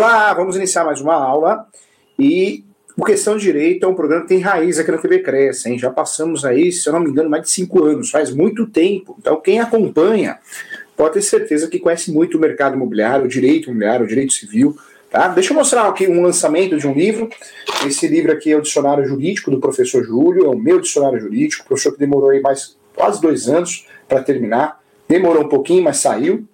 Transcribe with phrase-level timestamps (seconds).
[0.00, 1.66] lá, vamos iniciar mais uma aula.
[2.18, 2.64] E
[2.96, 5.78] o Questão de Direito é um programa que tem raiz aqui na TV Cresce, hein?
[5.78, 9.14] Já passamos aí, se eu não me engano, mais de cinco anos, faz muito tempo.
[9.18, 10.38] Então, quem acompanha
[10.96, 14.76] pode ter certeza que conhece muito o mercado imobiliário, o direito imobiliário, o direito civil.
[15.10, 15.28] Tá?
[15.28, 17.28] Deixa eu mostrar aqui um lançamento de um livro.
[17.86, 21.66] Esse livro aqui é o Dicionário Jurídico do professor Júlio, é o meu dicionário jurídico,
[21.66, 24.80] professor que demorou aí mais quase dois anos para terminar.
[25.06, 26.46] Demorou um pouquinho, mas saiu.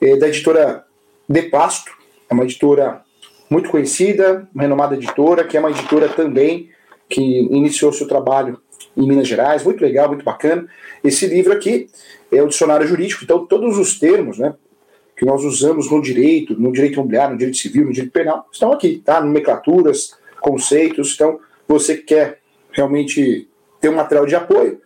[0.00, 0.84] É da editora
[1.28, 1.95] De Pasto,
[2.28, 3.02] é uma editora
[3.48, 6.70] muito conhecida, uma renomada editora, que é uma editora também
[7.08, 8.60] que iniciou seu trabalho
[8.96, 10.66] em Minas Gerais, muito legal, muito bacana.
[11.04, 11.88] Esse livro aqui
[12.32, 14.54] é o dicionário jurídico, então todos os termos, né,
[15.16, 18.72] que nós usamos no direito, no direito imobiliário, no direito civil, no direito penal, estão
[18.72, 19.20] aqui, tá?
[19.20, 21.14] Nomenclaturas, conceitos.
[21.14, 22.40] Então, você que quer
[22.70, 23.48] realmente
[23.80, 24.80] ter um material de apoio,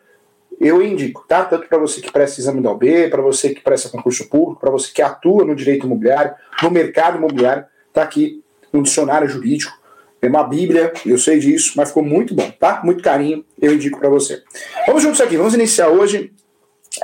[0.61, 1.45] eu indico, tá?
[1.45, 4.71] Tanto para você que presta exame da OB, para você que presta concurso público, para
[4.71, 9.73] você que atua no direito imobiliário, no mercado imobiliário, tá aqui um dicionário jurídico,
[10.21, 12.83] é uma bíblia, eu sei disso, mas ficou muito bom, tá?
[12.85, 14.43] Muito carinho, eu indico para você.
[14.87, 16.33] Vamos juntos aqui, vamos iniciar hoje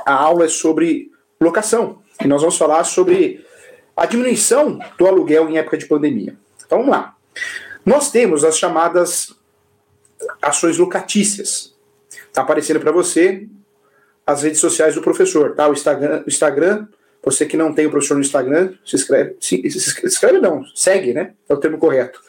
[0.05, 3.43] a aula é sobre locação, e nós vamos falar sobre
[3.95, 6.37] a diminuição do aluguel em época de pandemia.
[6.63, 7.15] Então vamos lá.
[7.83, 9.35] Nós temos as chamadas
[10.41, 11.75] ações locatícias.
[12.09, 13.47] Está aparecendo para você
[14.25, 15.69] as redes sociais do professor, tá?
[15.69, 16.87] O Instagram, Instagram
[17.23, 21.13] você que não tem o professor no Instagram, se inscreve, se, se inscreve não, segue,
[21.13, 21.33] né?
[21.49, 22.21] É o termo correto.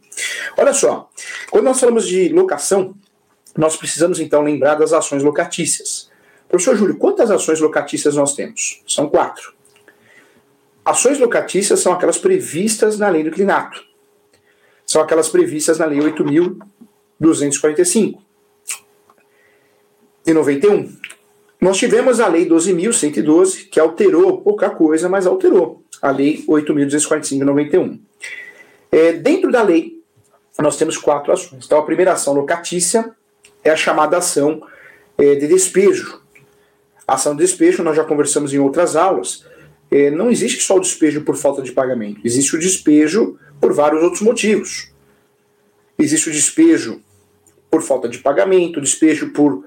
[0.58, 1.10] Olha só,
[1.50, 2.96] quando nós falamos de locação,
[3.58, 6.12] nós precisamos então lembrar das ações locatícias.
[6.50, 8.84] Professor Júlio, quantas ações locatícias nós temos?
[8.88, 9.56] São quatro.
[10.84, 13.82] Ações locatícias são aquelas previstas na lei do clinato.
[14.86, 18.20] São aquelas previstas na lei 8.245
[20.26, 20.94] de 91.
[21.62, 25.85] Nós tivemos a lei 12.112, que alterou pouca coisa, mas alterou.
[26.06, 28.00] A lei 8.245 de 91.
[28.92, 30.04] É, dentro da lei,
[30.60, 31.66] nós temos quatro ações.
[31.66, 33.10] Então, a primeira ação locatícia
[33.64, 34.62] é a chamada ação
[35.18, 36.22] é, de despejo.
[37.08, 39.48] A ação de despejo, nós já conversamos em outras aulas,
[39.90, 44.04] é, não existe só o despejo por falta de pagamento, existe o despejo por vários
[44.04, 44.92] outros motivos.
[45.98, 47.02] Existe o despejo
[47.68, 49.66] por falta de pagamento, despejo por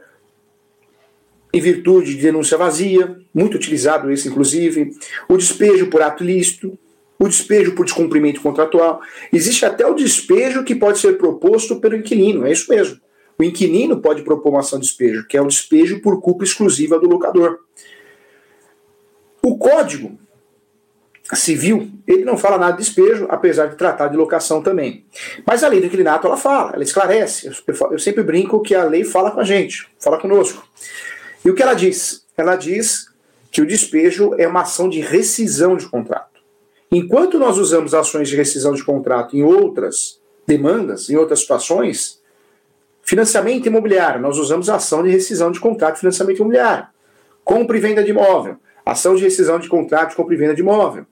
[1.59, 4.93] em virtude de denúncia vazia, muito utilizado esse inclusive,
[5.29, 6.79] o despejo por ato ilícito,
[7.19, 9.01] o despejo por descumprimento contratual.
[9.33, 13.01] Existe até o despejo que pode ser proposto pelo inquilino, é isso mesmo.
[13.37, 16.99] O inquilino pode propor uma ação de despejo, que é o despejo por culpa exclusiva
[16.99, 17.59] do locador.
[19.43, 20.17] O código
[21.35, 25.05] civil, ele não fala nada de despejo, apesar de tratar de locação também.
[25.45, 27.51] Mas a lei do inquilinato, ela fala, ela esclarece.
[27.91, 30.67] Eu sempre brinco que a lei fala com a gente, fala conosco.
[31.45, 32.27] E o que ela diz?
[32.37, 33.07] Ela diz
[33.51, 36.41] que o despejo é uma ação de rescisão de contrato.
[36.91, 42.19] Enquanto nós usamos ações de rescisão de contrato em outras demandas, em outras situações,
[43.09, 46.89] Financiamento imobiliário, nós usamos ação de rescisão de contrato de financiamento imobiliário.
[47.43, 50.61] Compra e venda de imóvel, ação de rescisão de contrato de compra e venda de
[50.61, 51.07] imóvel.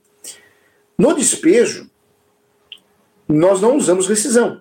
[0.99, 1.91] No despejo,
[3.27, 4.61] nós não usamos rescisão,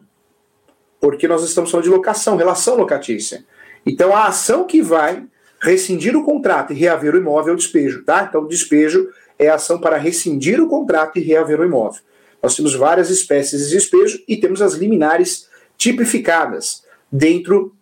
[0.97, 3.43] porque nós estamos falando de locação, relação locatícia.
[3.85, 5.27] Então, a ação que vai
[5.65, 8.25] rescindir o contrato e reaver o imóvel é o despejo, tá?
[8.29, 12.01] Então, o despejo é a ação para rescindir o contrato e reaver o imóvel.
[12.41, 17.75] Nós temos várias espécies de despejo e temos as liminares tipificadas dentro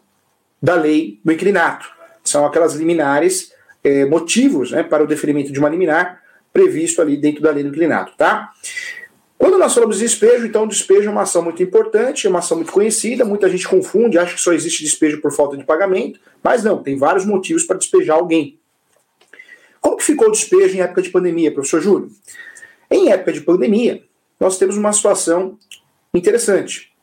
[0.61, 1.85] da lei do inquilinato.
[2.23, 3.51] São aquelas liminares,
[3.83, 6.21] é, motivos né, para o deferimento de uma liminar
[6.53, 8.51] previsto ali dentro da lei do inquilinato, tá?
[9.43, 12.55] Quando nós falamos de despejo, então despejo é uma ação muito importante, é uma ação
[12.55, 16.63] muito conhecida, muita gente confunde, acha que só existe despejo por falta de pagamento, mas
[16.63, 18.57] não, tem vários motivos para despejar alguém.
[19.81, 22.09] Como que ficou o despejo em época de pandemia, professor Júlio?
[22.89, 24.01] Em época de pandemia,
[24.39, 25.59] nós temos uma situação
[26.13, 26.93] interessante.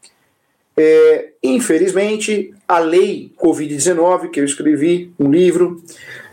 [0.78, 5.84] É, infelizmente, a lei Covid-19, que eu escrevi um livro,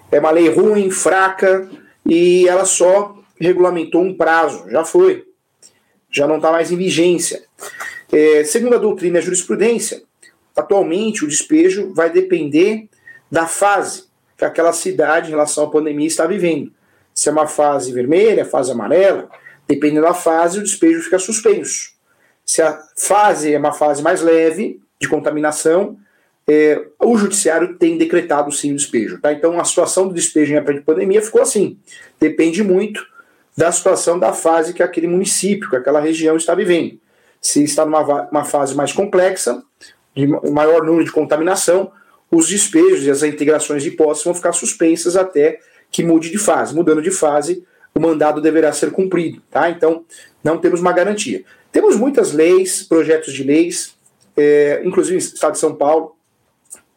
[0.09, 1.69] é uma lei ruim, fraca,
[2.06, 5.26] e ela só regulamentou um prazo, já foi,
[6.09, 7.44] já não está mais em vigência.
[8.12, 10.04] É, segundo a doutrina e a jurisprudência,
[10.56, 12.88] atualmente o despejo vai depender
[13.30, 14.06] da fase
[14.38, 16.71] que aquela cidade em relação à pandemia está vivendo.
[17.13, 19.30] Se é uma fase vermelha, fase amarela,
[19.68, 21.92] dependendo da fase, o despejo fica suspenso.
[22.45, 25.98] Se a fase é uma fase mais leve de contaminação,
[26.48, 29.19] é, o judiciário tem decretado sim o despejo.
[29.19, 29.33] Tá?
[29.33, 31.77] Então a situação do despejo em época de pandemia ficou assim.
[32.19, 33.06] Depende muito
[33.57, 37.00] da situação da fase que aquele município, que aquela região está vivendo.
[37.42, 39.63] Se está numa uma fase mais complexa,
[40.15, 41.92] de maior número de contaminação,
[42.30, 45.59] os despejos e as integrações de posses vão ficar suspensas até
[45.92, 46.75] que mude de fase.
[46.75, 47.65] Mudando de fase,
[47.95, 49.42] o mandado deverá ser cumprido.
[49.50, 49.69] Tá?
[49.69, 50.06] Então,
[50.44, 51.44] não temos uma garantia.
[51.71, 53.95] Temos muitas leis, projetos de leis,
[54.36, 56.15] é, inclusive no estado de São Paulo,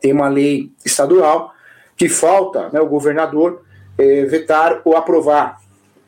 [0.01, 1.55] tem uma lei estadual
[1.97, 3.63] que falta né, o governador
[3.99, 5.60] é, vetar ou aprovar.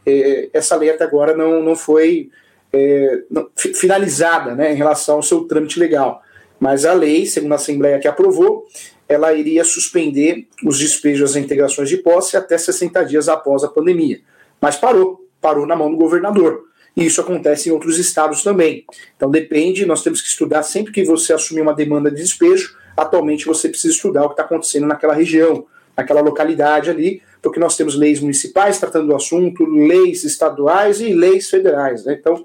[0.04, 2.31] É, essa lei até agora não, não foi
[2.72, 6.22] é, não, finalizada né, em relação ao seu trâmite legal.
[6.58, 8.66] Mas a lei, segundo a Assembleia que aprovou,
[9.08, 14.20] ela iria suspender os despejos das integrações de posse até 60 dias após a pandemia.
[14.60, 16.64] Mas parou, parou na mão do governador.
[16.96, 18.84] E isso acontece em outros estados também.
[19.16, 23.46] Então depende, nós temos que estudar sempre que você assumir uma demanda de despejo, atualmente
[23.46, 25.66] você precisa estudar o que está acontecendo naquela região,
[25.96, 31.50] naquela localidade ali, porque nós temos leis municipais tratando do assunto, leis estaduais e leis
[31.50, 32.04] federais.
[32.04, 32.16] Né?
[32.18, 32.44] Então,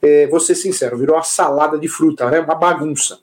[0.00, 2.40] é, vou ser sincero, virou uma salada de fruta, né?
[2.40, 3.18] uma bagunça.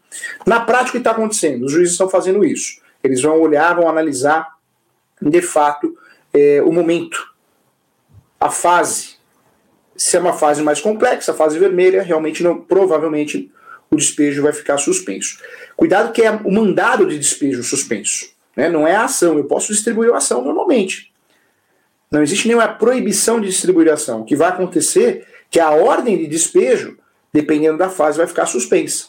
[0.45, 1.65] Na prática, o que está acontecendo?
[1.65, 2.79] Os juízes estão fazendo isso.
[3.03, 4.55] Eles vão olhar, vão analisar,
[5.21, 5.97] de fato,
[6.33, 7.33] é, o momento,
[8.39, 9.15] a fase
[9.95, 13.51] se é uma fase mais complexa, a fase vermelha, realmente não, provavelmente
[13.89, 15.39] o despejo vai ficar suspenso.
[15.75, 18.67] Cuidado que é o mandado de despejo suspenso, né?
[18.69, 19.37] não é a ação.
[19.37, 21.13] Eu posso distribuir a ação normalmente.
[22.11, 24.21] Não existe nenhuma proibição de distribuir ação.
[24.21, 26.97] O que vai acontecer é que a ordem de despejo,
[27.33, 29.07] dependendo da fase, vai ficar suspensa.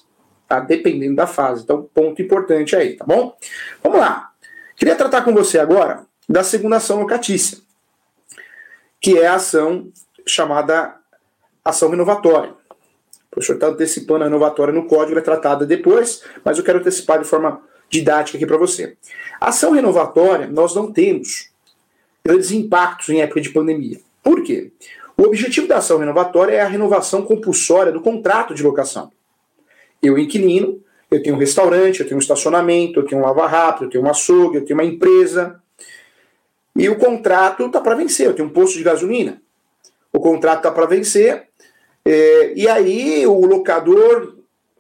[0.49, 0.61] Tá?
[0.61, 1.63] Dependendo da fase.
[1.63, 3.37] Então, ponto importante aí, tá bom?
[3.83, 4.31] Vamos lá.
[4.77, 7.59] Queria tratar com você agora da segunda ação locatícia,
[9.01, 9.91] que é a ação
[10.27, 10.97] chamada
[11.65, 12.51] ação renovatória.
[12.51, 17.19] O professor está antecipando a renovatória no código, é tratada depois, mas eu quero antecipar
[17.19, 18.97] de forma didática aqui para você.
[19.41, 21.51] Ação renovatória, nós não temos
[22.27, 24.01] grandes impactos em época de pandemia.
[24.23, 24.73] Por quê?
[25.17, 29.11] O objetivo da ação renovatória é a renovação compulsória do contrato de locação.
[30.03, 30.81] Eu, inquilino,
[31.11, 34.11] eu tenho um restaurante, eu tenho um estacionamento, eu tenho um lava-rápido, eu tenho uma
[34.11, 35.61] açougue, eu tenho uma empresa.
[36.75, 39.41] E o contrato está para vencer, eu tenho um posto de gasolina
[40.17, 41.49] o contrato está para vencer,
[42.05, 44.37] é, e aí o locador,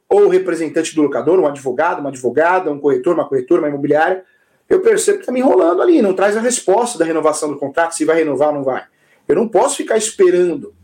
[0.08, 4.24] ou o representante do locador, um advogado, uma advogada, um corretor, uma corretora, uma imobiliária,
[4.68, 7.92] eu percebo que está me enrolando ali, não traz a resposta da renovação do contrato,
[7.92, 8.84] se vai renovar ou não vai.
[9.28, 10.74] Eu não posso ficar esperando.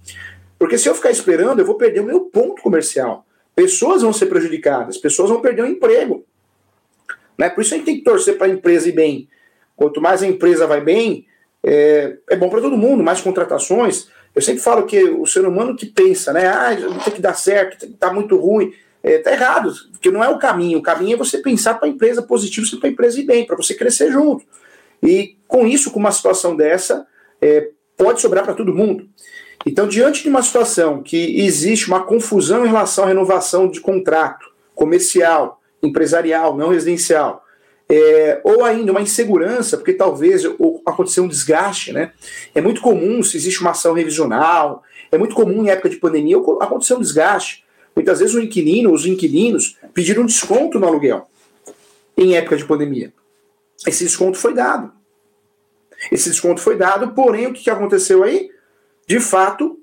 [0.58, 3.26] Porque se eu ficar esperando, eu vou perder o meu ponto comercial.
[3.55, 6.25] Pessoas vão ser prejudicadas, pessoas vão perder o emprego.
[7.37, 7.50] Né?
[7.50, 9.29] Por isso a gente tem que torcer para a empresa ir bem.
[9.76, 11.26] Quanto mais a empresa vai bem,
[11.64, 14.08] é, é bom para todo mundo, mais contratações.
[14.35, 16.46] Eu sempre falo que o ser humano que pensa, né?
[16.46, 16.70] Ah,
[17.05, 18.73] tem que dar certo, tá muito ruim.
[19.02, 20.78] É, tá errado, porque não é o caminho.
[20.78, 23.56] O caminho é você pensar para a empresa positivo, para a empresa ir bem, para
[23.56, 24.44] você crescer junto.
[25.02, 27.06] E com isso, com uma situação dessa,
[27.40, 29.08] é, pode sobrar para todo mundo.
[29.66, 34.50] Então, diante de uma situação que existe uma confusão em relação à renovação de contrato
[34.75, 37.44] comercial, empresarial, não residencial,
[37.88, 40.44] é, ou ainda uma insegurança, porque talvez
[40.87, 42.12] aconteceu um desgaste, né?
[42.54, 46.38] É muito comum, se existe uma ação revisional, é muito comum em época de pandemia
[46.38, 47.62] acontecer um desgaste.
[47.94, 51.29] Muitas vezes o inquilino, os inquilinos, pediram desconto no aluguel
[52.17, 53.12] em época de pandemia.
[53.87, 54.93] Esse desconto foi dado.
[56.11, 58.50] Esse desconto foi dado, porém, o que aconteceu aí?
[59.07, 59.78] De fato,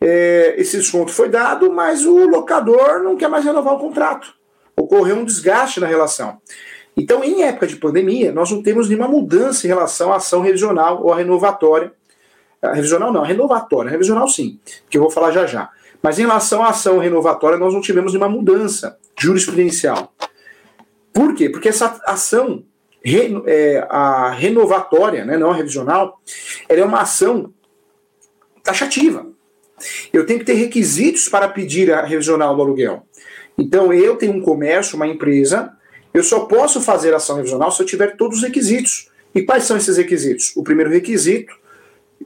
[0.00, 4.34] é, esse desconto foi dado, mas o locador não quer mais renovar o contrato.
[4.76, 6.40] Ocorreu um desgaste na relação.
[6.96, 11.02] Então, em época de pandemia, nós não temos nenhuma mudança em relação à ação revisional
[11.02, 11.92] ou à renovatória.
[12.60, 13.88] A revisional não, a renovatória.
[13.88, 14.58] A revisional sim,
[14.90, 15.70] que eu vou falar já já.
[16.02, 20.14] Mas em relação à ação renovatória, nós não tivemos nenhuma mudança jurisprudencial.
[21.12, 21.48] Por quê?
[21.48, 22.64] Porque essa ação
[23.46, 26.20] é, a renovatória, né, não a revisional,
[26.68, 27.52] ela é uma ação
[28.62, 29.26] taxativa.
[30.12, 33.06] Eu tenho que ter requisitos para pedir a revisional do aluguel.
[33.56, 35.72] Então, eu tenho um comércio, uma empresa,
[36.12, 39.10] eu só posso fazer ação revisional se eu tiver todos os requisitos.
[39.34, 40.52] E quais são esses requisitos?
[40.56, 41.54] O primeiro requisito,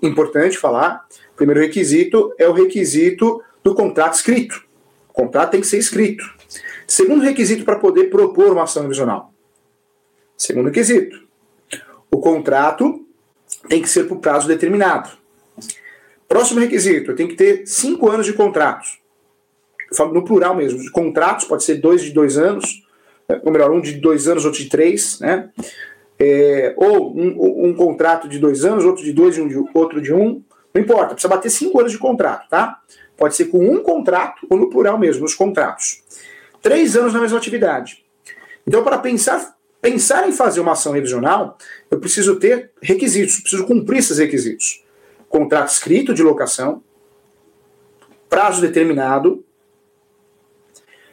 [0.02, 4.62] importante falar, o primeiro requisito é o requisito do contrato escrito.
[5.08, 6.24] O contrato tem que ser escrito.
[6.86, 9.32] Segundo requisito para poder propor uma ação revisional.
[10.36, 11.22] Segundo requisito,
[12.10, 13.06] o contrato
[13.68, 15.10] tem que ser por prazo determinado.
[16.28, 18.98] Próximo requisito, tenho que ter cinco anos de contratos.
[19.90, 22.82] Eu falo no plural mesmo, de contratos, pode ser dois de dois anos,
[23.42, 25.50] ou melhor, um de dois anos, outro de três, né?
[26.18, 30.12] É, ou um, um, contrato de dois anos, outro de dois e um outro de
[30.12, 30.42] um,
[30.72, 32.80] não importa, precisa bater cinco anos de contrato, tá?
[33.22, 36.02] Pode ser com um contrato ou no plural mesmo, nos contratos.
[36.60, 38.04] Três anos na mesma atividade.
[38.66, 41.56] Então, para pensar, pensar em fazer uma ação revisional,
[41.88, 44.82] eu preciso ter requisitos, preciso cumprir esses requisitos.
[45.28, 46.82] contrato escrito de locação,
[48.28, 49.44] prazo determinado.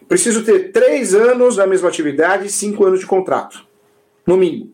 [0.08, 3.68] Preciso ter três anos na mesma atividade e cinco anos de contrato,
[4.26, 4.74] no mínimo.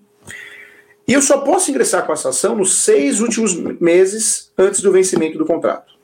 [1.06, 5.38] E eu só posso ingressar com essa ação nos seis últimos meses antes do vencimento
[5.38, 5.95] do contrato.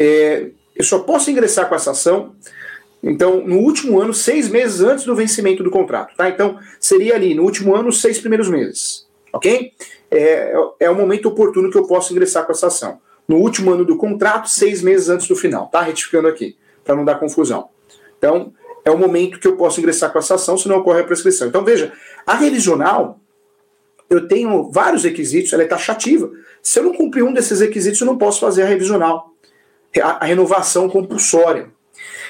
[0.00, 2.34] É, eu só posso ingressar com essa ação,
[3.02, 6.16] então, no último ano, seis meses antes do vencimento do contrato.
[6.16, 6.28] Tá?
[6.30, 9.06] Então, seria ali, no último ano, seis primeiros meses.
[9.30, 9.72] Ok?
[10.10, 12.98] É, é o momento oportuno que eu posso ingressar com essa ação.
[13.28, 15.68] No último ano do contrato, seis meses antes do final.
[15.68, 15.82] Tá?
[15.82, 17.68] Retificando aqui, para não dar confusão.
[18.18, 18.52] Então,
[18.84, 21.48] é o momento que eu posso ingressar com essa ação, se não ocorre a prescrição.
[21.48, 21.92] Então, veja,
[22.26, 23.20] a revisional,
[24.08, 26.30] eu tenho vários requisitos, ela é taxativa.
[26.62, 29.29] Se eu não cumprir um desses requisitos, eu não posso fazer a revisional,
[29.98, 31.70] a, renovação compulsória.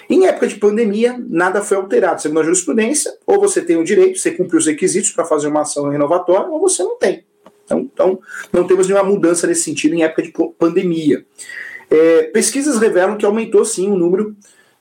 [0.09, 2.21] Em época de pandemia, nada foi alterado.
[2.21, 5.61] Segundo a jurisprudência, ou você tem o direito, você cumpre os requisitos para fazer uma
[5.61, 7.25] ação renovatória, ou você não tem.
[7.64, 8.21] Então, então,
[8.52, 11.25] não temos nenhuma mudança nesse sentido em época de pandemia.
[11.88, 14.37] É, pesquisas revelam que aumentou sim o número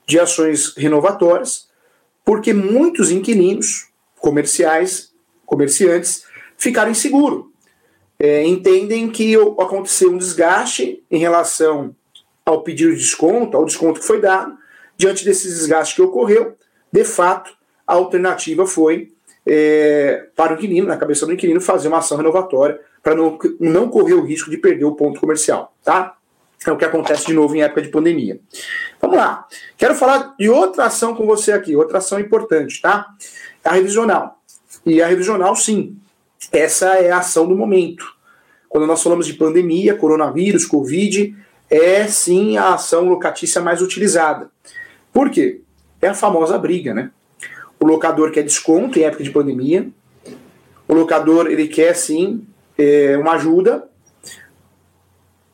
[0.06, 1.68] de ações renovatórias,
[2.24, 5.12] porque muitos inquilinos comerciais,
[5.46, 6.24] comerciantes,
[6.56, 7.44] ficaram inseguros.
[8.18, 11.94] É, entendem que aconteceu um desgaste em relação
[12.44, 14.56] ao pedido de desconto, ao desconto que foi dado.
[14.96, 16.56] Diante desse desgaste que ocorreu,
[16.92, 17.52] de fato,
[17.86, 19.12] a alternativa foi
[19.46, 23.88] é, para o inquilino, na cabeça do inquilino, fazer uma ação renovatória para não, não
[23.88, 25.74] correr o risco de perder o ponto comercial.
[25.82, 26.16] Tá?
[26.66, 28.38] É o que acontece de novo em época de pandemia.
[29.00, 29.46] Vamos lá.
[29.78, 33.06] Quero falar de outra ação com você aqui, outra ação importante, tá?
[33.64, 34.38] A revisional.
[34.84, 35.96] E a revisional, sim,
[36.52, 38.04] essa é a ação do momento.
[38.68, 41.34] Quando nós falamos de pandemia, coronavírus, Covid,
[41.70, 44.50] é sim a ação locatícia mais utilizada.
[45.12, 45.60] Por quê?
[46.02, 47.10] É a famosa briga, né?
[47.78, 49.88] O locador quer desconto em época de pandemia,
[50.86, 52.46] o locador ele quer sim
[52.76, 53.88] é, uma ajuda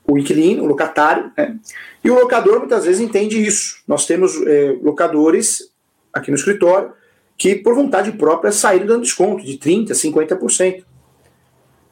[0.06, 1.56] o inquilino, o locatário, né?
[2.04, 3.78] e o locador muitas vezes entende isso.
[3.86, 5.72] Nós temos é, locadores
[6.12, 6.92] aqui no escritório
[7.36, 10.84] que, por vontade própria, saíram dando desconto de 30%, 50%.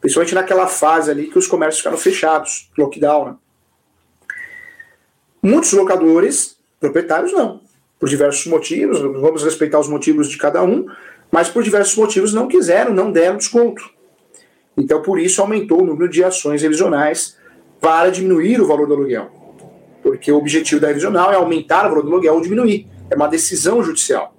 [0.01, 3.27] Principalmente naquela fase ali que os comércios ficaram fechados, lockdown.
[3.27, 3.35] Né?
[5.45, 7.61] Muitos locadores, proprietários, não.
[8.01, 10.87] Por diversos motivos, vamos respeitar os motivos de cada um,
[11.31, 13.91] mas por diversos motivos não quiseram, não deram desconto.
[14.75, 17.37] Então, por isso, aumentou o número de ações revisionais
[17.79, 19.31] para diminuir o valor do aluguel.
[20.03, 22.89] Porque o objetivo da revisional é aumentar o valor do aluguel ou diminuir.
[23.11, 24.35] É uma decisão judicial.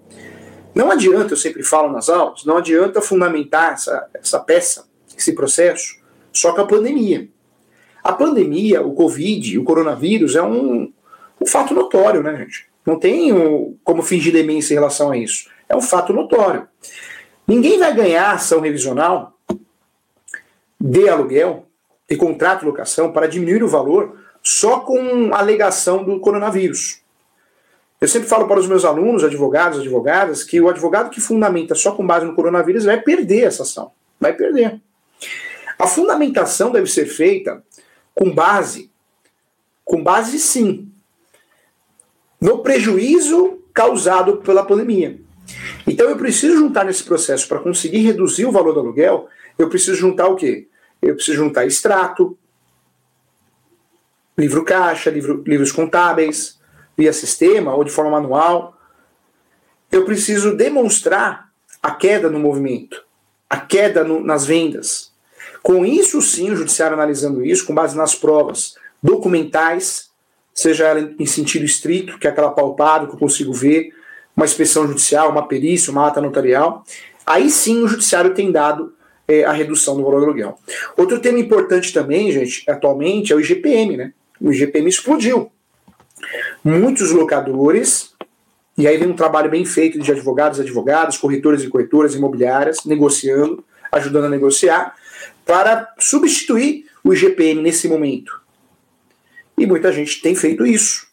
[0.73, 5.99] Não adianta, eu sempre falo nas aulas, não adianta fundamentar essa, essa peça, esse processo,
[6.33, 7.29] só com a pandemia.
[8.03, 10.93] A pandemia, o Covid, o coronavírus é um,
[11.45, 12.67] um fato notório, né, gente?
[12.83, 15.49] Não tem um, como fingir demência em relação a isso.
[15.69, 16.67] É um fato notório.
[17.47, 19.37] Ninguém vai ganhar ação revisional
[20.81, 21.67] de aluguel
[22.09, 27.01] e contrato de locação para diminuir o valor só com alegação do coronavírus.
[28.01, 31.91] Eu sempre falo para os meus alunos, advogados, advogadas, que o advogado que fundamenta só
[31.91, 33.91] com base no coronavírus vai perder essa ação.
[34.19, 34.81] Vai perder.
[35.77, 37.63] A fundamentação deve ser feita
[38.13, 38.91] com base,
[39.83, 40.91] com base sim,
[42.45, 45.19] no prejuízo causado pela pandemia.
[45.87, 49.97] Então eu preciso juntar nesse processo para conseguir reduzir o valor do aluguel, eu preciso
[49.97, 50.67] juntar o quê?
[51.01, 52.37] eu preciso juntar extrato,
[54.37, 56.59] livro caixa, livro, livros contábeis,
[56.97, 58.75] via sistema ou de forma manual.
[59.91, 63.03] Eu preciso demonstrar a queda no movimento,
[63.47, 65.13] a queda no, nas vendas.
[65.61, 70.04] Com isso, sim, o judiciário analisando isso, com base nas provas documentais,
[70.55, 73.93] seja ela em sentido estrito, que é aquela palpável que eu consigo ver,
[74.35, 76.83] uma inspeção judicial, uma perícia, uma ata notarial,
[77.25, 78.93] aí sim o judiciário tem dado
[79.27, 80.57] é, a redução do valor do aluguel.
[80.95, 84.13] Outro tema importante também, gente, atualmente, é o IGPM, né?
[84.39, 85.51] O IGPM explodiu.
[86.63, 88.13] Muitos locadores,
[88.77, 93.63] e aí vem um trabalho bem feito de advogados, advogadas, corretores e corretoras imobiliárias, negociando,
[93.91, 94.95] ajudando a negociar,
[95.45, 98.44] para substituir o IGPM nesse momento.
[99.57, 101.07] E muita gente tem feito isso.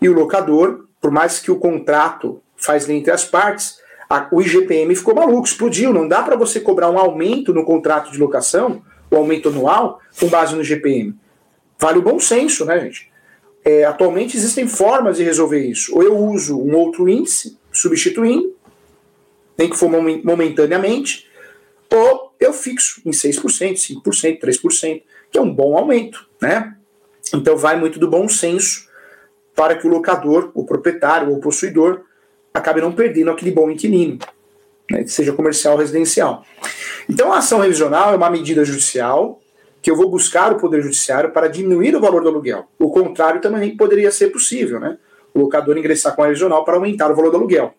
[0.00, 4.94] E o locador, por mais que o contrato faz entre as partes, a, o IGPM
[4.94, 5.92] ficou maluco, explodiu.
[5.92, 10.28] Não dá para você cobrar um aumento no contrato de locação, o aumento anual, com
[10.28, 11.14] base no IGPM.
[11.78, 13.10] Vale o bom senso, né, gente?
[13.64, 15.94] É, atualmente existem formas de resolver isso.
[15.94, 18.54] Ou eu uso um outro índice, substituindo,
[19.56, 21.28] nem que for momentaneamente,
[21.90, 26.76] ou eu fixo em 6%, 5%, 3%, que é um bom aumento, né?
[27.34, 28.88] Então vai muito do bom senso
[29.54, 32.02] para que o locador, o proprietário ou o possuidor
[32.52, 34.18] acabe não perdendo aquele bom inquilino,
[34.90, 36.44] né, seja comercial ou residencial.
[37.08, 39.40] Então a ação revisional é uma medida judicial
[39.80, 42.68] que eu vou buscar o Poder Judiciário para diminuir o valor do aluguel.
[42.78, 44.96] O contrário também poderia ser possível, né?
[45.34, 47.74] O locador ingressar com a revisional para aumentar o valor do aluguel.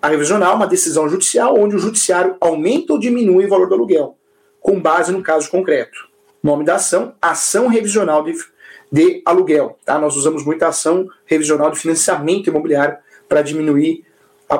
[0.00, 3.74] A revisional é uma decisão judicial onde o judiciário aumenta ou diminui o valor do
[3.74, 4.16] aluguel,
[4.60, 5.98] com base no caso concreto.
[6.42, 8.34] Nome da ação: Ação Revisional de,
[8.94, 9.76] de Aluguel.
[9.84, 9.98] Tá?
[9.98, 12.96] Nós usamos muito a ação revisional de financiamento imobiliário
[13.28, 14.04] para diminuir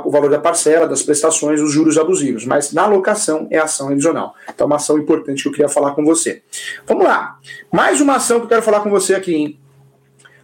[0.05, 2.45] o valor da parcela, das prestações, os juros abusivos.
[2.45, 4.35] Mas na locação é ação revisional.
[4.53, 6.43] Então, uma ação importante que eu queria falar com você.
[6.85, 7.39] Vamos lá.
[7.73, 9.37] Mais uma ação que eu quero falar com você aqui.
[9.37, 9.61] Hein?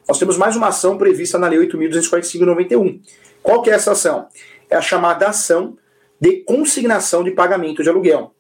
[0.07, 3.01] Nós temos mais uma ação prevista na Lei 8.245-91.
[3.43, 4.29] Qual que é essa ação?
[4.69, 5.77] É a chamada ação
[6.21, 8.33] de consignação de pagamento de aluguel.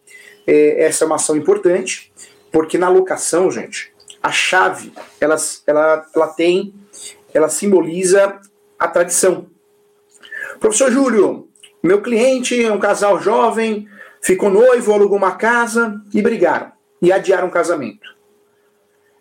[0.46, 2.12] É, essa é uma ação importante,
[2.52, 3.89] porque na locação, gente,
[4.22, 5.36] a chave, ela,
[5.66, 6.74] ela, ela tem,
[7.32, 8.38] ela simboliza
[8.78, 9.46] a tradição.
[10.58, 11.48] Professor Júlio,
[11.82, 13.88] meu cliente é um casal jovem,
[14.20, 16.72] ficou noivo, alugou uma casa e brigaram.
[17.00, 18.14] E adiaram o casamento.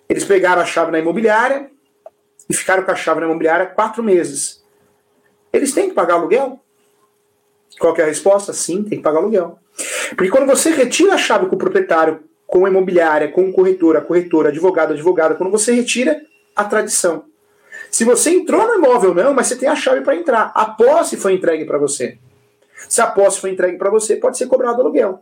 [0.09, 1.71] Eles pegaram a chave na imobiliária
[2.49, 4.61] e ficaram com a chave na imobiliária quatro meses.
[5.53, 6.59] Eles têm que pagar aluguel?
[7.79, 8.51] Qual é a resposta?
[8.51, 9.57] Sim, tem que pagar aluguel.
[10.09, 13.95] Porque quando você retira a chave com o proprietário, com a imobiliária, com o corretor,
[13.95, 16.19] a corretora, advogado, advogada, quando você retira
[16.55, 17.25] a tradição,
[17.91, 20.51] se você entrou no imóvel, não, mas você tem a chave para entrar.
[20.55, 22.17] A posse foi entregue para você.
[22.87, 25.19] Se a posse foi entregue para você, pode ser cobrado aluguel.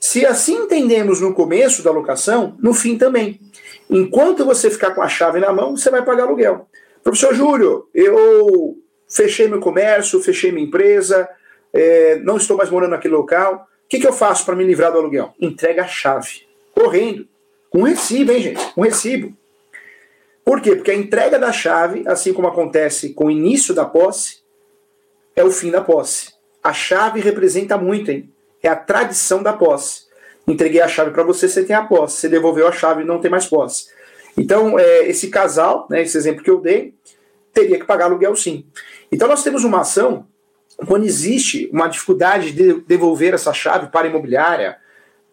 [0.00, 3.40] Se assim entendemos no começo da locação, no fim também.
[3.88, 6.68] Enquanto você ficar com a chave na mão, você vai pagar aluguel.
[7.02, 8.76] Professor Júlio, eu
[9.08, 11.28] fechei meu comércio, fechei minha empresa,
[11.72, 13.66] é, não estou mais morando naquele local.
[13.86, 15.32] O que, que eu faço para me livrar do aluguel?
[15.40, 16.44] Entrega a chave.
[16.74, 17.28] Correndo.
[17.70, 18.60] Com recibo, hein, gente?
[18.76, 19.32] Um recibo.
[20.44, 20.74] Por quê?
[20.74, 24.38] Porque a entrega da chave, assim como acontece com o início da posse,
[25.36, 26.32] é o fim da posse.
[26.62, 28.28] A chave representa muito, hein?
[28.60, 30.06] É a tradição da posse.
[30.48, 32.16] Entreguei a chave para você, você tem a posse.
[32.16, 33.88] Você devolveu a chave, não tem mais posse.
[34.36, 36.92] Então, é, esse casal, né, esse exemplo que eu dei,
[37.52, 38.66] teria que pagar aluguel sim.
[39.12, 40.26] Então, nós temos uma ação
[40.84, 44.76] quando existe uma dificuldade de devolver essa chave para a imobiliária,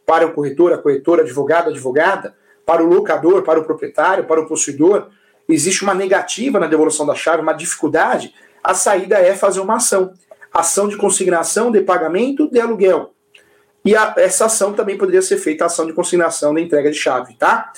[0.05, 4.47] para o corretor, a corretora, advogado, advogada, para o locador, para o proprietário, para o
[4.47, 5.09] possuidor,
[5.47, 10.13] existe uma negativa na devolução da chave, uma dificuldade, a saída é fazer uma ação.
[10.53, 13.13] Ação de consignação de pagamento de aluguel.
[13.83, 16.97] E a, essa ação também poderia ser feita, a ação de consignação de entrega de
[16.97, 17.73] chave, tá?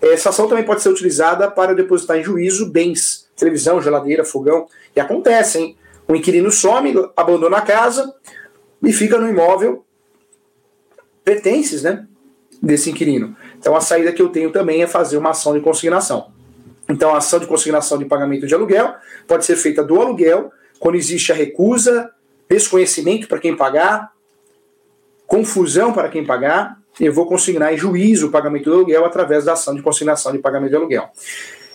[0.00, 4.68] Essa ação também pode ser utilizada para depositar em juízo bens, televisão, geladeira, fogão.
[4.94, 5.76] E acontece, hein?
[6.08, 8.14] O inquilino some, abandona a casa
[8.82, 9.84] e fica no imóvel
[11.22, 12.06] pertences, né?
[12.62, 13.36] Desse inquilino.
[13.58, 16.32] Então a saída que eu tenho também é fazer uma ação de consignação.
[16.88, 18.94] Então a ação de consignação de pagamento de aluguel
[19.26, 22.10] pode ser feita do aluguel, quando existe a recusa,
[22.48, 24.10] desconhecimento para quem pagar,
[25.26, 29.52] confusão para quem pagar, eu vou consignar em juízo o pagamento do aluguel através da
[29.52, 31.10] ação de consignação de pagamento de aluguel.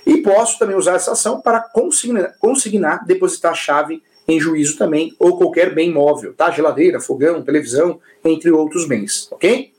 [0.06, 5.14] E posso também usar essa ação para consignar, consignar depositar a chave em juízo também,
[5.20, 6.50] ou qualquer bem móvel, tá?
[6.50, 9.72] Geladeira, fogão, televisão, entre outros bens, ok?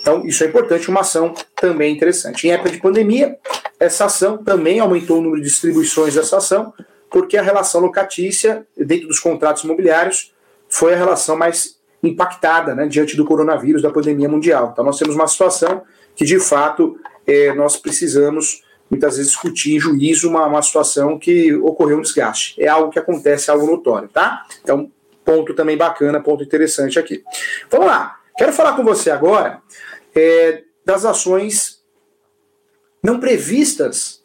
[0.00, 2.46] Então, isso é importante, uma ação também interessante.
[2.46, 3.36] Em época de pandemia,
[3.78, 6.72] essa ação também aumentou o número de distribuições dessa ação,
[7.10, 10.32] porque a relação locatícia, dentro dos contratos imobiliários,
[10.68, 14.70] foi a relação mais impactada né, diante do coronavírus, da pandemia mundial.
[14.72, 15.82] Então, nós temos uma situação
[16.14, 21.54] que, de fato, é, nós precisamos muitas vezes discutir em juízo uma, uma situação que
[21.54, 22.60] ocorreu um desgaste.
[22.62, 24.46] É algo que acontece, é algo notório, tá?
[24.62, 24.90] Então,
[25.24, 27.22] ponto também bacana, ponto interessante aqui.
[27.70, 28.20] Vamos lá.
[28.36, 29.60] Quero falar com você agora
[30.14, 31.82] é, das ações
[33.02, 34.22] não previstas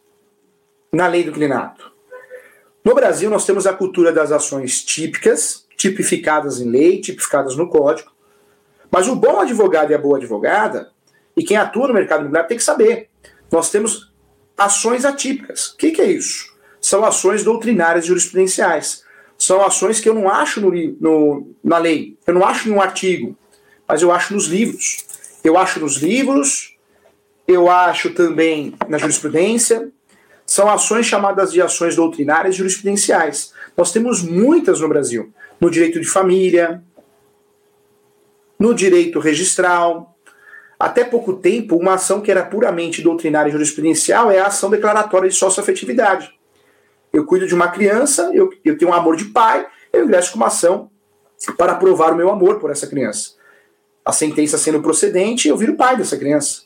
[0.91, 1.91] na lei do clinato.
[2.83, 8.11] No Brasil, nós temos a cultura das ações típicas, tipificadas em lei, tipificadas no código.
[8.89, 10.91] Mas o bom advogado e a boa advogada,
[11.37, 13.09] e quem atua no mercado imobiliário tem que saber.
[13.51, 14.10] Nós temos
[14.65, 15.67] ações atípicas.
[15.67, 16.51] O que, que, é isso?
[16.79, 19.03] São ações doutrinárias jurisprudenciais.
[19.37, 22.81] São ações que eu não acho no, no, na lei, eu não acho em um
[22.81, 23.35] artigo,
[23.87, 25.05] mas eu acho nos livros.
[25.43, 26.77] Eu acho nos livros,
[27.47, 29.91] eu acho também na jurisprudência.
[30.45, 33.51] São ações chamadas de ações doutrinárias jurisprudenciais.
[33.75, 35.33] Nós temos muitas no Brasil.
[35.59, 36.83] No direito de família,
[38.59, 40.10] no direito registral.
[40.81, 45.29] Até pouco tempo, uma ação que era puramente doutrinária e jurisprudencial é a ação declaratória
[45.29, 46.31] de socioafetividade.
[47.13, 50.37] Eu cuido de uma criança, eu, eu tenho um amor de pai, eu ingresso com
[50.37, 50.89] uma ação
[51.57, 53.41] para provar o meu amor por essa criança
[54.03, 56.63] a sentença sendo procedente, eu viro pai dessa criança.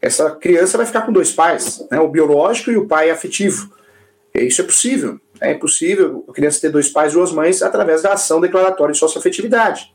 [0.00, 3.72] Essa criança vai ficar com dois pais, né, o biológico e o pai afetivo.
[4.34, 5.18] E isso é possível.
[5.40, 8.92] Né, é possível a criança ter dois pais e duas mães através da ação declaratória
[8.92, 9.93] de socioafetividade.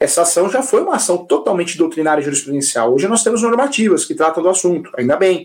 [0.00, 2.94] Essa ação já foi uma ação totalmente doutrinária e jurisprudencial.
[2.94, 5.44] Hoje nós temos normativas que tratam do assunto, ainda bem.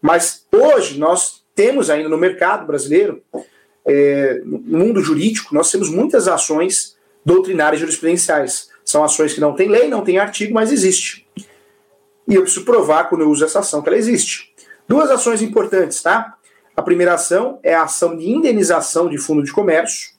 [0.00, 3.22] Mas hoje nós temos ainda no mercado brasileiro,
[3.84, 6.96] é, no mundo jurídico, nós temos muitas ações
[7.26, 8.70] doutrinárias e jurisprudenciais.
[8.82, 11.26] São ações que não têm lei, não têm artigo, mas existe.
[12.26, 14.54] E eu preciso provar, quando eu uso essa ação, que ela existe.
[14.88, 16.36] Duas ações importantes, tá?
[16.74, 20.15] A primeira ação é a ação de indenização de fundo de comércio,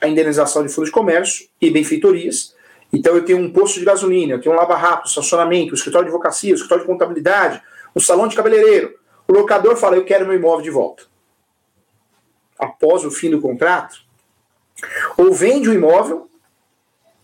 [0.00, 2.54] a indenização de fundo de comércio e benfeitorias.
[2.92, 6.10] Então eu tenho um posto de gasolina, eu tenho um lava-rápido, estacionamento, um escritório de
[6.10, 7.62] advocacia, um escritório de contabilidade,
[7.94, 8.94] um salão de cabeleireiro.
[9.26, 11.04] O locador fala, eu quero meu imóvel de volta.
[12.58, 13.98] Após o fim do contrato,
[15.16, 16.28] ou vende o imóvel,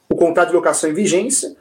[0.09, 1.57] o contrato de locação em vigência,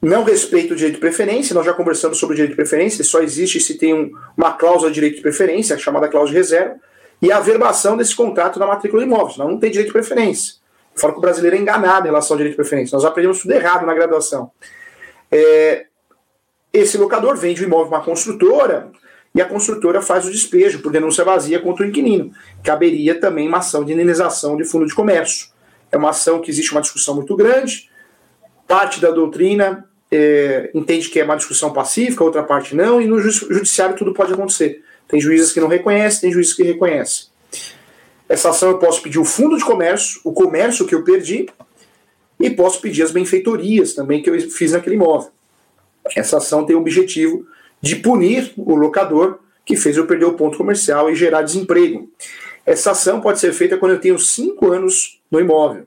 [0.00, 3.20] não respeita o direito de preferência, nós já conversamos sobre o direito de preferência, só
[3.20, 6.76] existe se tem um, uma cláusula de direito de preferência, chamada cláusula de reserva,
[7.20, 10.54] e a averbação desse contrato na matrícula de imóveis, não, não tem direito de preferência.
[10.94, 13.40] Eu falo que o brasileiro é enganado em relação ao direito de preferência, nós aprendemos
[13.40, 14.50] tudo errado na graduação.
[15.30, 15.86] É,
[16.72, 18.90] esse locador vende o imóvel para uma construtora
[19.34, 22.32] e a construtora faz o despejo por denúncia vazia contra o inquilino.
[22.62, 25.48] Caberia também uma ação de indenização de fundo de comércio.
[25.90, 27.90] É uma ação que existe uma discussão muito grande,
[28.66, 33.18] parte da doutrina é, entende que é uma discussão pacífica, outra parte não, e no
[33.20, 34.82] judiciário tudo pode acontecer.
[35.08, 37.26] Tem juízes que não reconhecem, tem juízes que reconhecem.
[38.28, 41.48] Essa ação eu posso pedir o fundo de comércio, o comércio que eu perdi,
[42.38, 45.30] e posso pedir as benfeitorias também que eu fiz naquele imóvel.
[46.14, 47.46] Essa ação tem o objetivo
[47.80, 52.10] de punir o locador que fez eu perder o ponto comercial e gerar desemprego.
[52.64, 55.86] Essa ação pode ser feita quando eu tenho cinco anos no imóvel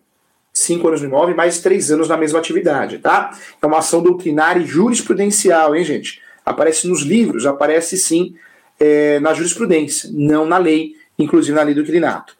[0.54, 3.38] cinco anos no imóvel mais três anos na mesma atividade, tá?
[3.62, 6.22] É uma ação doutrinária e jurisprudencial, hein, gente?
[6.46, 8.36] Aparece nos livros, aparece sim
[8.82, 12.36] é, na jurisprudência, não na lei, inclusive na lei do inquilinato.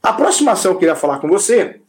[0.00, 1.80] A próxima ação que eu queria falar com você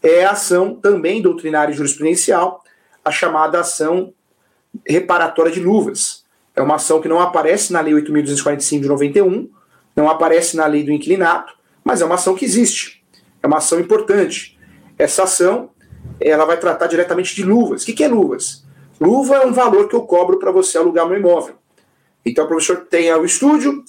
[0.00, 2.62] é a ação também doutrinária e jurisprudencial,
[3.04, 4.14] a chamada ação
[4.86, 6.24] reparatória de luvas.
[6.54, 9.50] É uma ação que não aparece na Lei 8.245 de 91,
[9.96, 13.02] não aparece na Lei do Inquilinato, mas é uma ação que existe.
[13.42, 14.56] É uma ação importante.
[14.96, 15.70] Essa ação
[16.20, 17.82] ela vai tratar diretamente de luvas.
[17.82, 18.64] O que é luvas?
[19.00, 21.56] Luva é um valor que eu cobro para você alugar meu imóvel.
[22.24, 23.84] Então o professor tem o estúdio,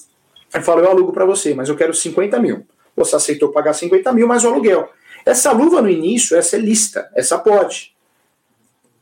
[0.54, 2.66] e fala, eu alugo para você, mas eu quero 50 mil.
[2.96, 4.88] Você aceitou pagar 50 mil mais o aluguel.
[5.26, 7.94] Essa luva no início, essa é lista, essa pode.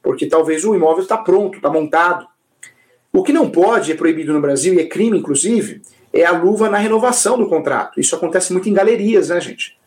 [0.02, 2.26] Porque talvez o imóvel está pronto, está montado.
[3.12, 6.70] O que não pode, é proibido no Brasil, e é crime inclusive, é a luva
[6.70, 8.00] na renovação do contrato.
[8.00, 9.78] Isso acontece muito em galerias, né, gente?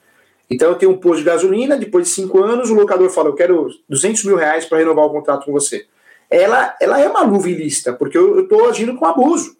[0.50, 3.34] Então eu tenho um posto de gasolina, depois de cinco anos, o locador fala: Eu
[3.34, 5.88] quero 200 mil reais para renovar o contrato com você.
[6.36, 9.56] Ela, ela é uma luva ilícita, porque eu estou agindo com abuso.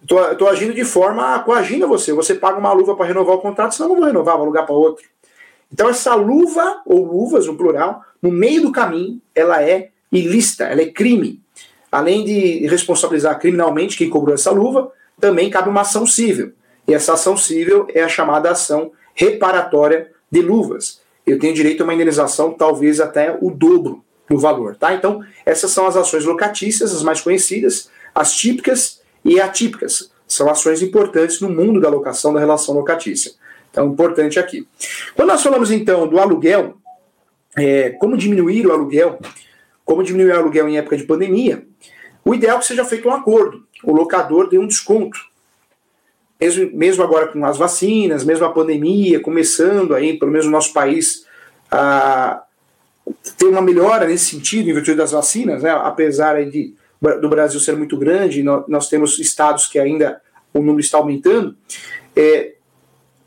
[0.00, 2.10] Estou agindo de forma coagindo você.
[2.14, 4.64] Você paga uma luva para renovar o contrato, senão eu não vou renovar, vou alugar
[4.64, 5.04] para outro.
[5.70, 10.80] Então, essa luva, ou luvas no plural, no meio do caminho, ela é ilícita, ela
[10.80, 11.42] é crime.
[11.92, 16.54] Além de responsabilizar criminalmente quem cobrou essa luva, também cabe uma ação civil.
[16.88, 21.02] E essa ação civil é a chamada ação reparatória de luvas.
[21.26, 24.94] Eu tenho direito a uma indenização talvez até o dobro do valor, tá?
[24.94, 30.10] Então, essas são as ações locatícias, as mais conhecidas, as típicas e atípicas.
[30.26, 33.32] São ações importantes no mundo da locação da relação locatícia.
[33.70, 34.66] Então, importante aqui.
[35.14, 36.76] Quando nós falamos então do aluguel,
[37.56, 39.18] é, como diminuir o aluguel,
[39.84, 41.64] como diminuir o aluguel em época de pandemia,
[42.24, 43.64] o ideal é que seja feito um acordo.
[43.84, 45.18] O locador dê um desconto
[46.40, 50.72] mesmo, mesmo agora com as vacinas, mesmo a pandemia começando aí, pelo menos no nosso
[50.72, 51.26] país,
[51.70, 52.42] a
[53.36, 55.70] ter uma melhora nesse sentido, em virtude das vacinas, né?
[55.70, 56.74] apesar de,
[57.20, 60.20] do Brasil ser muito grande, nós, temos estados que ainda
[60.52, 61.56] o número está aumentando.
[62.14, 62.54] É,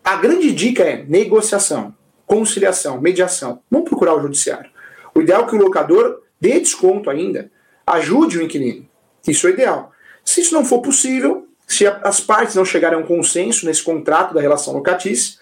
[0.04, 1.94] a grande dica é negociação,
[2.26, 3.62] conciliação, mediação.
[3.70, 4.70] Não procurar o judiciário.
[5.14, 7.52] O ideal é que o locador dê desconto ainda,
[7.86, 8.88] ajude o inquilino.
[9.28, 9.92] Isso é ideal.
[10.24, 14.34] Se isso não for possível, se as partes não chegarem a um consenso nesse contrato
[14.34, 15.40] da relação locatícia,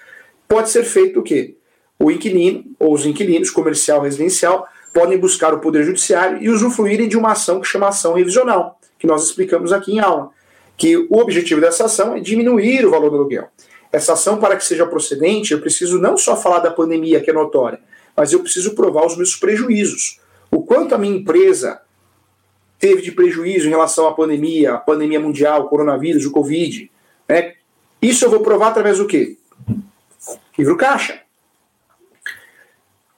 [0.48, 1.56] pode ser feito o quê?
[2.00, 7.18] O inquilino, ou os inquilinos, comercial, residencial, podem buscar o Poder Judiciário e usufruírem de
[7.18, 10.30] uma ação que chama ação revisional, que nós explicamos aqui em aula.
[10.76, 13.48] Que o objetivo dessa ação é diminuir o valor do aluguel.
[13.92, 17.34] Essa ação, para que seja procedente, eu preciso não só falar da pandemia, que é
[17.34, 17.80] notória,
[18.16, 20.20] mas eu preciso provar os meus prejuízos.
[20.52, 21.82] O quanto a minha empresa
[22.80, 26.92] teve de prejuízo em relação à pandemia, a pandemia mundial, o coronavírus, o Covid.
[27.28, 27.54] Né?
[28.02, 29.38] Isso eu vou provar através do quê?
[30.58, 31.22] Livro caixa.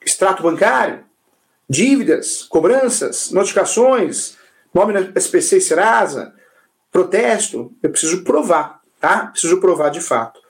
[0.09, 1.05] Extrato bancário,
[1.69, 4.37] dívidas, cobranças, notificações,
[4.73, 6.33] nome SPC e Serasa,
[6.91, 7.71] protesto.
[7.83, 9.27] Eu preciso provar, tá?
[9.27, 10.41] Preciso provar de fato.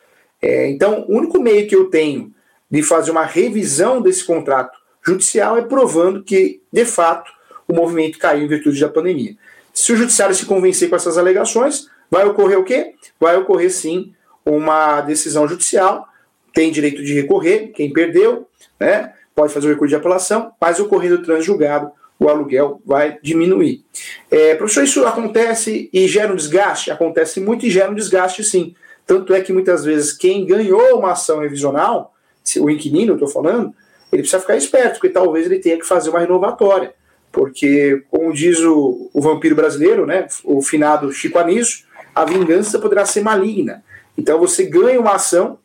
[0.42, 2.34] É, então, o único meio que eu tenho
[2.72, 7.30] de fazer uma revisão desse contrato judicial é provando que, de fato,
[7.68, 9.36] o movimento caiu em virtude da pandemia.
[9.74, 12.96] Se o judiciário se convencer com essas alegações, vai ocorrer o quê?
[13.20, 14.14] Vai ocorrer sim
[14.46, 16.08] uma decisão judicial,
[16.54, 18.48] tem direito de recorrer, quem perdeu,
[18.80, 20.88] né, pode fazer o recurso de apelação, mas o
[21.24, 23.84] transjulgado, o aluguel vai diminuir.
[24.30, 26.92] É, professor, isso acontece e gera um desgaste?
[26.92, 28.76] Acontece muito e gera um desgaste sim.
[29.08, 32.14] Tanto é que muitas vezes quem ganhou uma ação revisional,
[32.60, 33.74] o inquilino, eu estou falando,
[34.12, 36.94] ele precisa ficar esperto, porque talvez ele tenha que fazer uma renovatória.
[37.32, 43.06] Porque, como diz o, o vampiro brasileiro, né, o finado Chico Anísio, a vingança poderá
[43.06, 43.84] ser maligna.
[44.18, 45.58] Então você ganha uma ação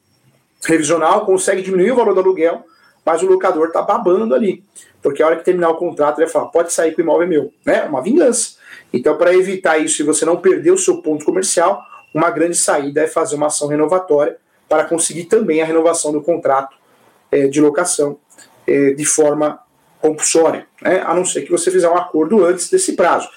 [0.64, 2.64] revisional, consegue diminuir o valor do aluguel,
[3.05, 4.64] mas o locador está babando ali.
[5.03, 7.23] Porque a hora que terminar o contrato, ele vai falar: pode sair que o imóvel
[7.23, 7.53] é meu.
[7.64, 7.85] Né?
[7.85, 8.57] Uma vingança.
[8.93, 11.83] Então, para evitar isso e você não perder o seu ponto comercial,
[12.14, 14.37] uma grande saída é fazer uma ação renovatória
[14.69, 16.77] para conseguir também a renovação do contrato
[17.31, 18.19] é, de locação
[18.67, 19.61] é, de forma
[20.01, 21.03] compulsória, né?
[21.05, 23.29] a não ser que você fizer um acordo antes desse prazo.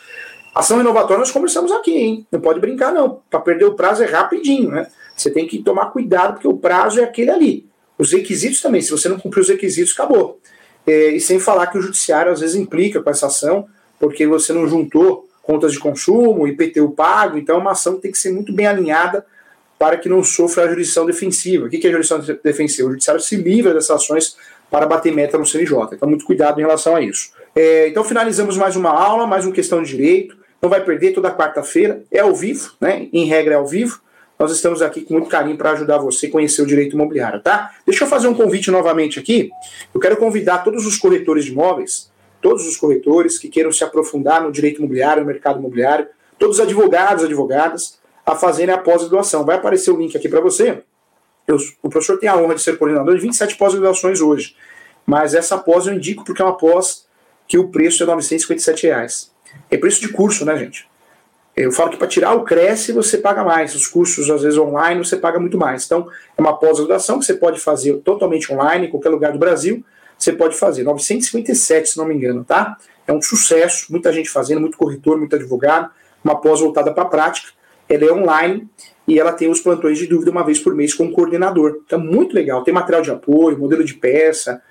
[0.54, 2.28] Ação renovatória nós conversamos aqui, hein?
[2.32, 3.22] Não pode brincar, não.
[3.30, 4.88] Para perder o prazo é rapidinho, né?
[5.16, 7.70] Você tem que tomar cuidado, porque o prazo é aquele ali.
[7.98, 10.40] Os requisitos também, se você não cumprir os requisitos, acabou.
[10.86, 13.68] É, e sem falar que o judiciário às vezes implica com essa ação,
[14.00, 18.12] porque você não juntou contas de consumo, IPTU pago, então é uma ação que tem
[18.12, 19.26] que ser muito bem alinhada
[19.80, 21.66] para que não sofra a jurisdição defensiva.
[21.66, 22.88] O que é a jurisdição defensiva?
[22.88, 24.36] O judiciário se livra dessas ações
[24.70, 25.94] para bater meta no CNJ.
[25.94, 27.32] Então, muito cuidado em relação a isso.
[27.56, 31.32] É, então, finalizamos mais uma aula, mais uma questão de direito não vai perder toda
[31.32, 33.08] quarta-feira, é ao vivo, né?
[33.14, 34.02] Em regra é ao vivo.
[34.40, 37.76] Nós estamos aqui com muito carinho para ajudar você a conhecer o direito imobiliário, tá?
[37.86, 39.50] Deixa eu fazer um convite novamente aqui.
[39.94, 44.44] Eu quero convidar todos os corretores de imóveis, todos os corretores que queiram se aprofundar
[44.44, 49.44] no direito imobiliário, no mercado imobiliário, todos os advogados, advogadas, a fazerem a pós-graduação.
[49.44, 50.84] Vai aparecer o link aqui para você.
[51.48, 54.56] Eu, o professor tem a honra de ser coordenador de 27 pós-graduações hoje.
[55.06, 57.08] Mas essa pós eu indico porque é uma pós
[57.48, 59.32] que o preço é 957 reais.
[59.72, 60.88] É preço de curso, né, gente?
[61.58, 63.74] Eu falo que para tirar o Cresce você paga mais.
[63.74, 65.86] Os cursos, às vezes, online, você paga muito mais.
[65.86, 69.84] Então, é uma pós-graduação que você pode fazer totalmente online, em qualquer lugar do Brasil.
[70.16, 70.84] Você pode fazer.
[70.84, 72.78] 957, se não me engano, tá?
[73.08, 73.88] É um sucesso.
[73.90, 75.90] Muita gente fazendo, muito corretor, muito advogado.
[76.24, 77.50] Uma pós voltada para a prática.
[77.90, 78.70] Ela é online
[79.08, 81.82] e ela tem os plantões de dúvida uma vez por mês com o coordenador.
[81.88, 82.64] Então, muito legal.
[82.64, 84.62] Tem material de apoio, modelo de peça.